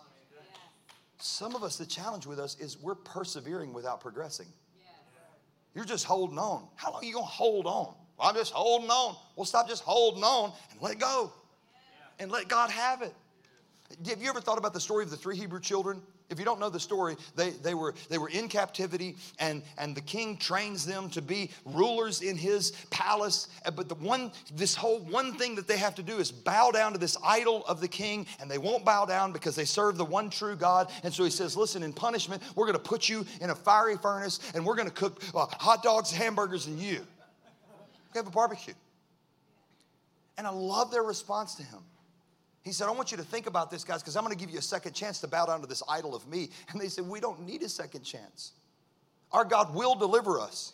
[1.17, 4.47] Some of us, the challenge with us is we're persevering without progressing.
[5.73, 6.67] You're just holding on.
[6.75, 7.93] How long are you going to hold on?
[8.17, 9.17] Well, I'm just holding on.
[9.35, 11.33] Well, stop just holding on and let go
[12.17, 13.13] and let God have it.
[14.07, 16.01] Have you ever thought about the story of the three Hebrew children?
[16.29, 19.95] If you don't know the story, they, they, were, they were in captivity, and, and
[19.95, 23.47] the king trains them to be rulers in his palace.
[23.75, 26.93] But the one, this whole one thing that they have to do is bow down
[26.93, 30.05] to this idol of the king, and they won't bow down because they serve the
[30.05, 30.91] one true God.
[31.03, 33.97] And so he says, Listen, in punishment, we're going to put you in a fiery
[33.97, 37.05] furnace, and we're going to cook uh, hot dogs, hamburgers, and you.
[38.13, 38.73] We have a barbecue.
[40.37, 41.79] And I love their response to him.
[42.65, 44.51] He said, I want you to think about this, guys, because I'm going to give
[44.51, 46.49] you a second chance to bow down to this idol of me.
[46.69, 48.53] And they said, We don't need a second chance.
[49.31, 50.73] Our God will deliver us.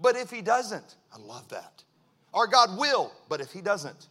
[0.00, 1.84] But if He doesn't, I love that.
[2.32, 4.08] Our God will, but if He doesn't,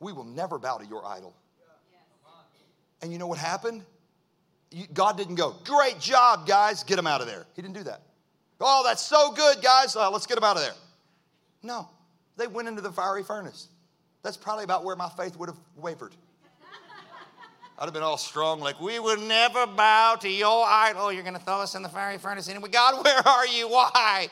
[0.00, 1.34] we will never bow to your idol.
[3.02, 3.82] And you know what happened?
[4.94, 7.44] God didn't go, Great job, guys, get them out of there.
[7.54, 8.00] He didn't do that.
[8.58, 10.74] Oh, that's so good, guys, uh, let's get them out of there.
[11.62, 11.90] No,
[12.38, 13.68] they went into the fiery furnace.
[14.22, 16.14] That's probably about where my faith would have wavered.
[17.78, 21.12] I'd have been all strong, like, we would never bow to your idol.
[21.12, 22.68] You're going to throw us in the fiery furnace anyway.
[22.70, 23.68] God, where are you?
[23.68, 24.28] Why?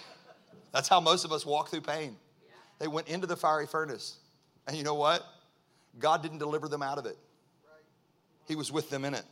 [0.73, 2.17] That's how most of us walk through pain.
[2.79, 4.17] They went into the fiery furnace.
[4.67, 5.25] And you know what?
[5.99, 7.19] God didn't deliver them out of it,
[8.47, 9.25] He was with them in it.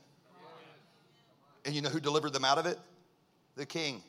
[1.65, 2.79] And you know who delivered them out of it?
[3.57, 4.03] The king.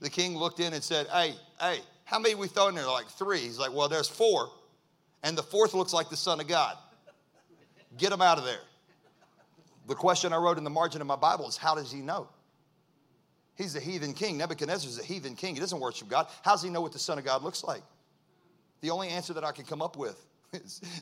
[0.00, 2.86] The king looked in and said, Hey, hey, how many we throw in there?
[2.86, 3.40] Like three.
[3.40, 4.48] He's like, Well, there's four
[5.22, 6.76] and the fourth looks like the Son of God.
[7.98, 8.60] Get him out of there.
[9.86, 12.28] The question I wrote in the margin of my Bible is how does he know?
[13.56, 14.38] He's a heathen king.
[14.38, 15.54] Nebuchadnezzar is a heathen king.
[15.54, 16.28] He doesn't worship God.
[16.42, 17.82] How does he know what the Son of God looks like?
[18.80, 20.24] The only answer that I can come up with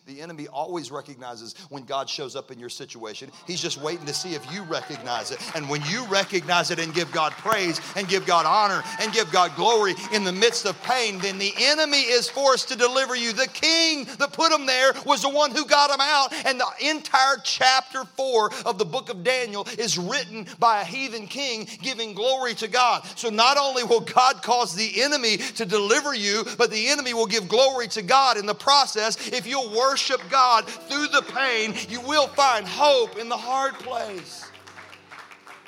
[0.07, 3.33] the enemy always recognizes when God shows up in your situation.
[3.49, 5.41] He's just waiting to see if you recognize it.
[5.57, 9.33] And when you recognize it and give God praise and give God honor and give
[9.33, 13.33] God glory in the midst of pain, then the enemy is forced to deliver you.
[13.33, 16.33] The king that put him there was the one who got him out.
[16.47, 21.27] And the entire chapter four of the book of Daniel is written by a heathen
[21.27, 23.05] king giving glory to God.
[23.17, 27.27] So not only will God cause the enemy to deliver you, but the enemy will
[27.27, 31.99] give glory to God in the process if you'll worship God through the pain, you
[32.03, 34.47] will find hope in the hard place.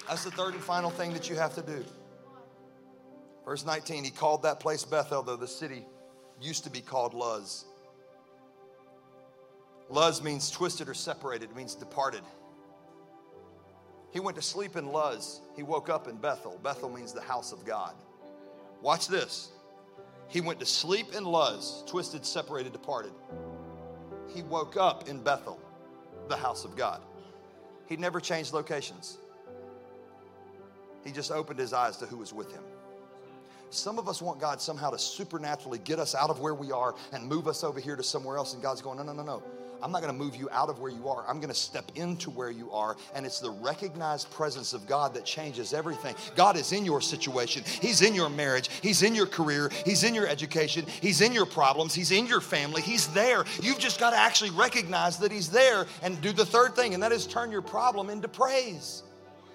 [0.06, 1.82] That's the third and final thing that you have to do.
[3.46, 5.86] Verse 19, he called that place Bethel, though the city
[6.38, 7.64] used to be called Luz.
[9.88, 12.22] Luz means twisted or separated, it means departed.
[14.10, 15.40] He went to sleep in Luz.
[15.56, 16.60] He woke up in Bethel.
[16.62, 17.94] Bethel means the house of God.
[18.82, 19.48] Watch this.
[20.28, 23.12] He went to sleep in Luz, twisted, separated, departed
[24.34, 25.58] he woke up in Bethel,
[26.28, 27.00] the house of God.
[27.86, 29.18] He never changed locations.
[31.04, 32.62] He just opened his eyes to who was with him.
[33.70, 36.94] Some of us want God somehow to supernaturally get us out of where we are
[37.12, 38.52] and move us over here to somewhere else.
[38.52, 39.42] And God's going, no, no, no, no.
[39.82, 41.24] I'm not going to move you out of where you are.
[41.28, 42.96] I'm going to step into where you are.
[43.14, 46.14] And it's the recognized presence of God that changes everything.
[46.36, 50.14] God is in your situation, He's in your marriage, He's in your career, He's in
[50.14, 53.44] your education, He's in your problems, He's in your family, He's there.
[53.60, 57.02] You've just got to actually recognize that He's there and do the third thing, and
[57.02, 59.02] that is turn your problem into praise.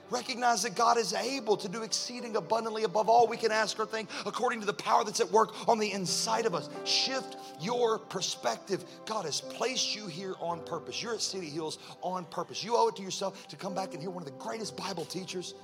[0.10, 3.86] Recognize that God is able to do exceeding abundantly above all we can ask or
[3.86, 6.70] think according to the power that's at work on the inside of us.
[6.86, 8.86] Shift your perspective.
[9.06, 11.02] God has placed you here on purpose.
[11.02, 12.64] You're at City Hills on purpose.
[12.64, 15.06] You owe it to yourself to come back and hear one of the greatest Bible
[15.06, 15.56] teachers.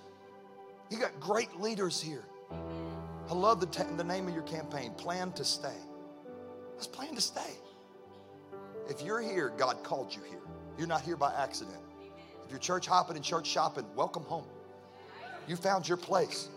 [0.90, 2.24] You got great leaders here.
[3.30, 5.78] I love the, t- the name of your campaign, Plan to Stay.
[6.74, 7.52] Let's plan to stay.
[8.90, 10.42] If you're here, God called you here.
[10.78, 11.83] You're not here by accident.
[12.54, 14.46] You're church hopping and church shopping, welcome home.
[15.48, 16.50] You found your place.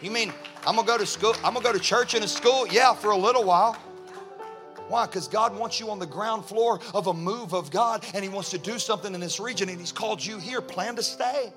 [0.00, 0.32] You mean
[0.66, 1.34] I'm gonna go to school?
[1.44, 2.66] I'm gonna go to church and a school?
[2.68, 3.74] Yeah, for a little while.
[4.88, 5.04] Why?
[5.04, 8.30] Because God wants you on the ground floor of a move of God and He
[8.30, 10.62] wants to do something in this region and He's called you here.
[10.62, 11.52] Plan to stay.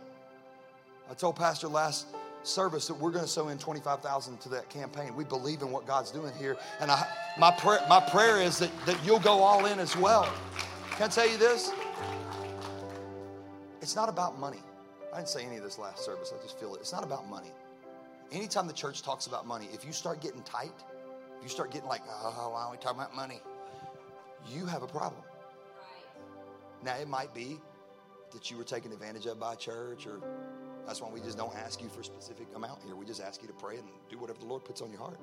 [1.10, 2.08] I told Pastor last
[2.44, 5.16] service that we're going to sow in 25,000 to that campaign.
[5.16, 6.58] We believe in what God's doing here.
[6.82, 10.30] And I, my, prayer, my prayer is that, that you'll go all in as well.
[10.92, 11.72] Can I tell you this?
[13.86, 14.64] It's not about money.
[15.14, 16.34] I didn't say any of this last service.
[16.36, 16.80] I just feel it.
[16.80, 17.52] It's not about money.
[18.32, 20.74] Anytime the church talks about money, if you start getting tight,
[21.38, 23.40] if you start getting like, oh, why are we talking about money?
[24.50, 25.22] You have a problem.
[26.84, 27.60] Now, it might be
[28.32, 30.20] that you were taken advantage of by a church, or
[30.88, 32.96] that's why we just don't ask you for a specific amount here.
[32.96, 35.20] We just ask you to pray and do whatever the Lord puts on your heart.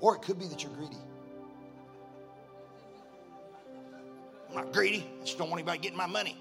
[0.00, 0.98] Or it could be that you're greedy.
[4.50, 5.08] I'm not greedy.
[5.18, 6.36] I just don't want anybody getting my money.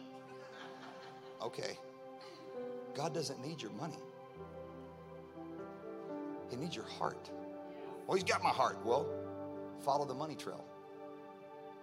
[1.42, 1.78] Okay.
[2.96, 3.98] God doesn't need your money.
[6.50, 7.30] He needs your heart.
[8.08, 8.78] Well, he's got my heart.
[8.86, 9.08] Well,
[9.82, 10.64] follow the money trail.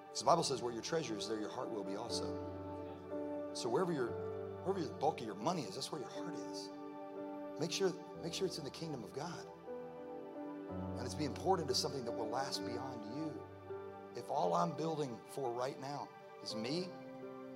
[0.06, 2.24] Because the Bible says where your treasure is, there your heart will be also.
[3.52, 4.08] So wherever your
[4.64, 6.70] wherever the bulk of your money is, that's where your heart is.
[7.60, 9.46] Make sure, make sure it's in the kingdom of God.
[10.96, 13.32] And it's being poured into something that will last beyond you.
[14.16, 16.08] If all I'm building for right now
[16.42, 16.88] is me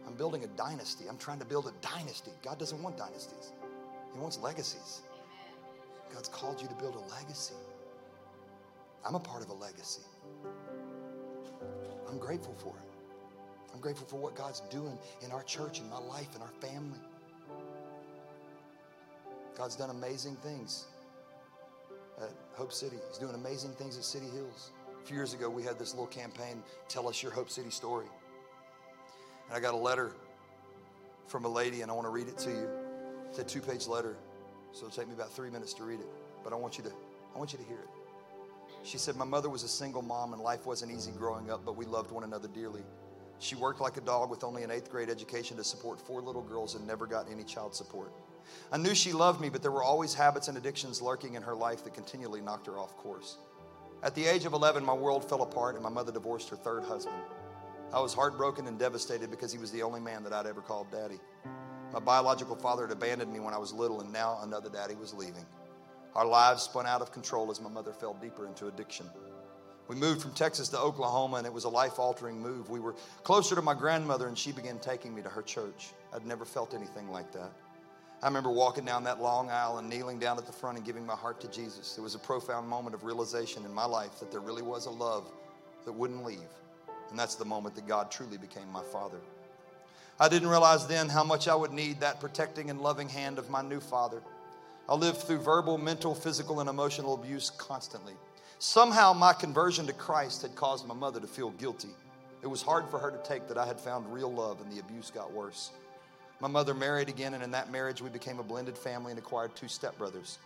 [0.06, 1.04] I'm building a dynasty.
[1.08, 2.30] I'm trying to build a dynasty.
[2.42, 3.52] God doesn't want dynasties,
[4.12, 5.02] He wants legacies.
[6.12, 7.54] God's called you to build a legacy.
[9.06, 10.02] I'm a part of a legacy.
[12.08, 12.88] I'm grateful for it.
[13.74, 16.98] I'm grateful for what God's doing in our church, in my life, in our family.
[19.56, 20.86] God's done amazing things
[22.20, 22.96] at Hope City.
[23.08, 24.72] He's doing amazing things at City Hills.
[25.02, 28.06] A few years ago, we had this little campaign, Tell Us Your Hope City Story.
[29.48, 30.12] And I got a letter
[31.26, 32.68] from a lady, and I want to read it to you.
[33.28, 34.16] It's a two page letter,
[34.72, 36.08] so it'll take me about three minutes to read it.
[36.44, 36.90] But I want you to,
[37.34, 37.88] I want you to hear it.
[38.82, 41.76] She said, My mother was a single mom, and life wasn't easy growing up, but
[41.76, 42.82] we loved one another dearly.
[43.40, 46.42] She worked like a dog with only an eighth grade education to support four little
[46.42, 48.12] girls and never got any child support.
[48.72, 51.54] I knew she loved me, but there were always habits and addictions lurking in her
[51.54, 53.36] life that continually knocked her off course.
[54.02, 56.84] At the age of 11, my world fell apart, and my mother divorced her third
[56.84, 57.16] husband.
[57.92, 60.90] I was heartbroken and devastated because he was the only man that I'd ever called
[60.90, 61.18] daddy.
[61.92, 65.14] My biological father had abandoned me when I was little, and now another daddy was
[65.14, 65.46] leaving.
[66.14, 69.06] Our lives spun out of control as my mother fell deeper into addiction.
[69.88, 72.68] We moved from Texas to Oklahoma, and it was a life altering move.
[72.68, 75.92] We were closer to my grandmother, and she began taking me to her church.
[76.12, 77.50] I'd never felt anything like that.
[78.22, 81.06] I remember walking down that long aisle and kneeling down at the front and giving
[81.06, 81.96] my heart to Jesus.
[81.96, 84.90] It was a profound moment of realization in my life that there really was a
[84.90, 85.30] love
[85.86, 86.50] that wouldn't leave.
[87.10, 89.18] And that's the moment that God truly became my father.
[90.20, 93.50] I didn't realize then how much I would need that protecting and loving hand of
[93.50, 94.20] my new father.
[94.88, 98.14] I lived through verbal, mental, physical, and emotional abuse constantly.
[98.58, 101.90] Somehow, my conversion to Christ had caused my mother to feel guilty.
[102.42, 104.80] It was hard for her to take that I had found real love and the
[104.80, 105.70] abuse got worse.
[106.40, 109.54] My mother married again, and in that marriage, we became a blended family and acquired
[109.56, 110.38] two stepbrothers.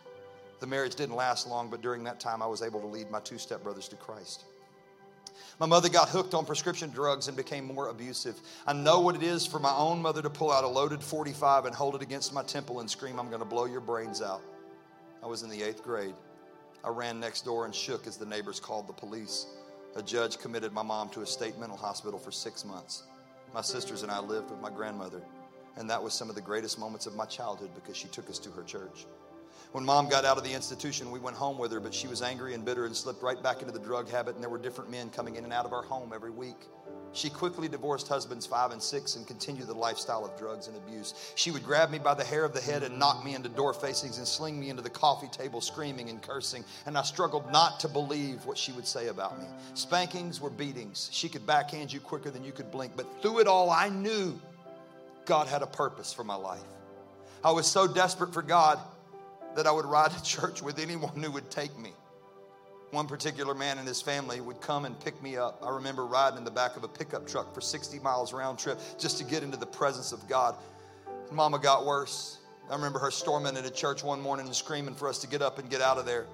[0.61, 3.20] The marriage didn't last long, but during that time, I was able to lead my
[3.20, 4.44] two stepbrothers to Christ.
[5.59, 8.41] My mother got hooked on prescription drugs and became more abusive.
[8.67, 11.67] I know what it is for my own mother to pull out a loaded 45
[11.67, 14.43] and hold it against my temple and scream, I'm going to blow your brains out.
[15.23, 16.15] I was in the eighth grade.
[16.85, 19.47] I ran next door and shook as the neighbors called the police.
[19.95, 23.05] A judge committed my mom to a state mental hospital for six months.
[23.55, 25.23] My sisters and I lived with my grandmother,
[25.77, 28.38] and that was some of the greatest moments of my childhood because she took us
[28.41, 29.07] to her church.
[29.73, 32.21] When mom got out of the institution, we went home with her, but she was
[32.21, 34.90] angry and bitter and slipped right back into the drug habit, and there were different
[34.90, 36.69] men coming in and out of our home every week.
[37.15, 41.33] She quickly divorced husbands five and six and continued the lifestyle of drugs and abuse.
[41.37, 43.73] She would grab me by the hair of the head and knock me into door
[43.73, 46.65] facings and sling me into the coffee table, screaming and cursing.
[46.85, 49.46] And I struggled not to believe what she would say about me.
[49.73, 51.09] Spankings were beatings.
[51.13, 52.92] She could backhand you quicker than you could blink.
[52.94, 54.38] But through it all, I knew
[55.25, 56.61] God had a purpose for my life.
[57.44, 58.79] I was so desperate for God
[59.57, 61.92] that I would ride to church with anyone who would take me.
[62.90, 65.63] One particular man and his family would come and pick me up.
[65.65, 68.79] I remember riding in the back of a pickup truck for 60 miles round trip
[68.98, 70.55] just to get into the presence of God.
[71.31, 72.38] Mama got worse.
[72.71, 75.59] I remember her storming into church one morning and screaming for us to get up
[75.59, 76.27] and get out of there.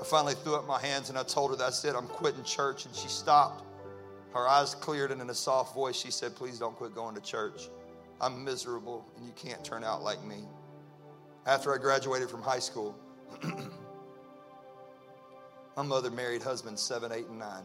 [0.00, 2.84] I finally threw up my hands and I told her, That's it, I'm quitting church.
[2.84, 3.64] And she stopped.
[4.34, 7.20] Her eyes cleared, and in a soft voice, she said, Please don't quit going to
[7.20, 7.68] church.
[8.20, 10.44] I'm miserable, and you can't turn out like me.
[11.46, 12.96] After I graduated from high school,
[15.76, 17.64] My mother married husbands seven, eight, and nine.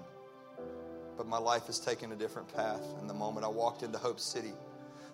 [1.18, 2.82] But my life has taken a different path.
[3.00, 4.54] And the moment I walked into Hope City,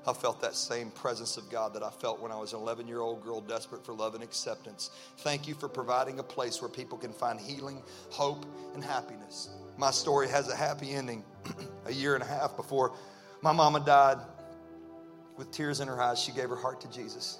[0.05, 2.87] I felt that same presence of God that I felt when I was an 11
[2.87, 4.91] year old girl desperate for love and acceptance.
[5.19, 8.45] Thank you for providing a place where people can find healing, hope,
[8.75, 9.49] and happiness.
[9.77, 11.23] My story has a happy ending.
[11.85, 12.93] a year and a half before
[13.41, 14.17] my mama died,
[15.35, 17.39] with tears in her eyes, she gave her heart to Jesus.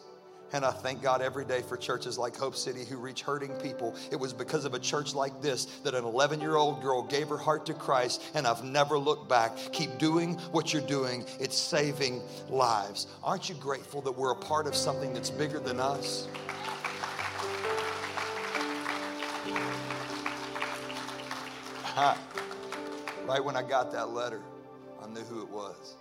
[0.54, 3.96] And I thank God every day for churches like Hope City who reach hurting people.
[4.12, 7.28] It was because of a church like this that an 11 year old girl gave
[7.30, 9.58] her heart to Christ, and I've never looked back.
[9.72, 13.08] Keep doing what you're doing, it's saving lives.
[13.24, 16.28] Aren't you grateful that we're a part of something that's bigger than us?
[23.26, 24.42] right when I got that letter,
[25.02, 25.96] I knew who it was.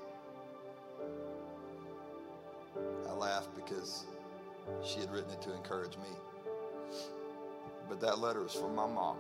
[3.09, 4.07] I laughed because
[4.85, 6.11] she had written it to encourage me.
[7.89, 9.17] But that letter was from my mom.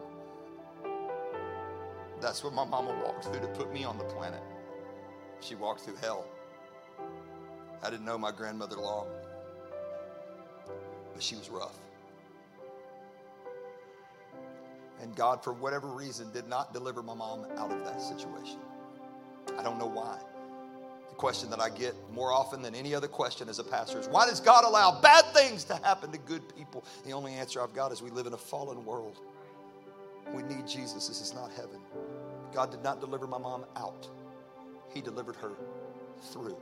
[2.20, 4.42] That's what my mama walked through to put me on the planet.
[5.40, 6.26] She walked through hell.
[7.82, 9.08] I didn't know my grandmother long,
[11.12, 11.78] but she was rough.
[15.00, 18.60] And God, for whatever reason, did not deliver my mom out of that situation.
[19.58, 20.20] I don't know why
[21.16, 24.26] question that I get more often than any other question as a pastor is why
[24.26, 26.84] does God allow bad things to happen to good people?
[27.04, 29.18] The only answer I've got is we live in a fallen world.
[30.32, 31.08] We need Jesus.
[31.08, 31.80] This is not heaven.
[32.52, 34.08] God did not deliver my mom out,
[34.92, 35.52] He delivered her
[36.32, 36.56] through.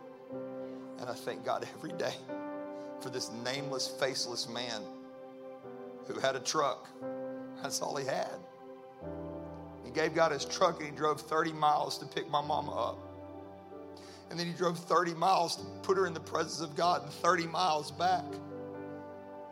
[0.99, 2.15] And I thank God every day
[3.01, 4.83] for this nameless, faceless man
[6.07, 6.89] who had a truck.
[7.63, 8.39] That's all he had.
[9.85, 13.10] He gave God his truck and he drove 30 miles to pick my mama up.
[14.31, 17.13] And then he drove 30 miles to put her in the presence of God and
[17.13, 18.25] 30 miles back.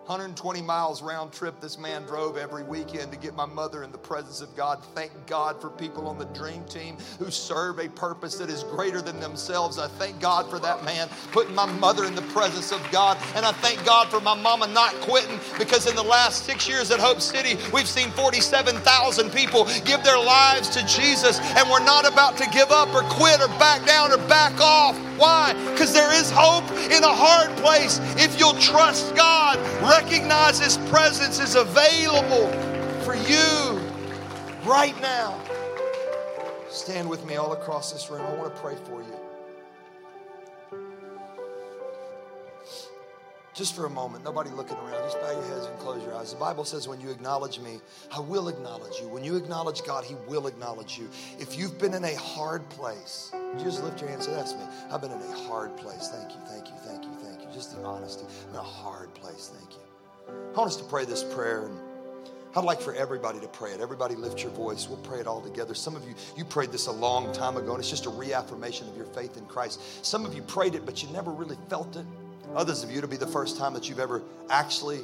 [0.09, 3.99] 120 miles round trip this man drove every weekend to get my mother in the
[3.99, 4.83] presence of God.
[4.95, 9.03] Thank God for people on the dream team who serve a purpose that is greater
[9.03, 9.79] than themselves.
[9.79, 13.19] I thank God for that man putting my mother in the presence of God.
[13.35, 16.91] And I thank God for my mama not quitting because in the last six years
[16.91, 21.39] at Hope City, we've seen 47,000 people give their lives to Jesus.
[21.55, 24.99] And we're not about to give up or quit or back down or back off.
[25.19, 25.53] Why?
[25.73, 31.41] Because there is hope in a hard place if you'll trust God recognize His presence
[31.41, 32.49] is available
[33.03, 33.81] for you
[34.65, 35.39] right now.
[36.69, 38.23] Stand with me all across this room.
[38.23, 39.28] I want to pray for you.
[43.59, 45.03] Just for a moment, nobody looking around.
[45.03, 46.33] Just bow your heads and close your eyes.
[46.33, 47.81] The Bible says, when you acknowledge me,
[48.15, 49.09] I will acknowledge you.
[49.09, 51.11] When you acknowledge God, He will acknowledge you.
[51.41, 54.63] If you've been in a hard place, just lift your hand and say, That's me.
[54.93, 56.09] I've been in a hard place.
[56.09, 57.49] Thank you, thank you, thank you, thank you.
[57.53, 58.27] Just the honesty.
[58.45, 59.51] I'm in a hard place.
[59.53, 59.81] Thank you.
[60.55, 61.67] I want us to pray this prayer.
[61.67, 61.77] And
[62.55, 63.81] I'd like for everybody to pray it.
[63.81, 64.89] Everybody lift your voice.
[64.89, 65.75] We'll pray it all together.
[65.75, 68.89] Some of you, you prayed this a long time ago, and it's just a reaffirmation
[68.89, 70.07] of your faith in Christ.
[70.07, 72.07] Some of you prayed it, but you never really felt it.
[72.55, 75.01] Others of you, it'll be the first time that you've ever actually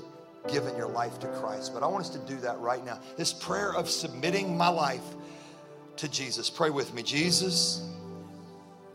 [0.49, 1.73] given your life to Christ.
[1.73, 2.99] But I want us to do that right now.
[3.17, 5.03] This prayer of submitting my life
[5.97, 6.51] to Jesus.
[6.51, 7.03] Pray with me.
[7.03, 7.89] Jesus,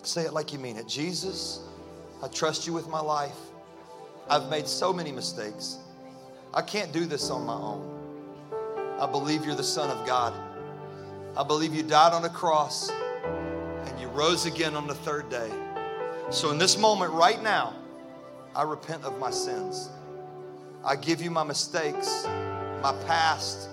[0.03, 0.87] say it like you mean it.
[0.87, 1.61] Jesus,
[2.23, 3.37] I trust you with my life.
[4.29, 5.77] I've made so many mistakes.
[6.53, 7.95] I can't do this on my own.
[8.99, 10.33] I believe you're the Son of God.
[11.37, 15.49] I believe you died on a cross and you rose again on the third day.
[16.31, 17.73] So, in this moment right now,
[18.59, 19.87] I repent of my sins.
[20.83, 22.25] I give you my mistakes,
[22.83, 23.69] my past,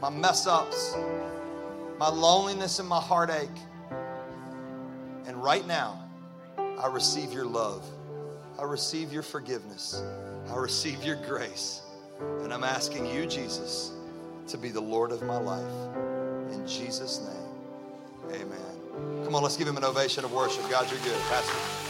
[0.00, 0.94] my mess ups,
[1.98, 3.48] my loneliness and my heartache.
[5.26, 6.08] And right now,
[6.56, 7.84] I receive your love.
[8.56, 10.00] I receive your forgiveness.
[10.48, 11.82] I receive your grace.
[12.20, 13.90] And I'm asking you, Jesus,
[14.46, 15.74] to be the Lord of my life.
[16.52, 19.24] In Jesus' name, amen.
[19.24, 20.70] Come on, let's give him an ovation of worship.
[20.70, 21.20] God, you're good.
[21.22, 21.89] Pastor.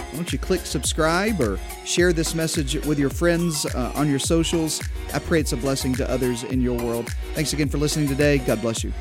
[0.11, 4.19] why don't you click subscribe or share this message with your friends uh, on your
[4.19, 4.81] socials?
[5.13, 7.09] I pray it's a blessing to others in your world.
[7.33, 8.39] Thanks again for listening today.
[8.39, 8.91] God bless you.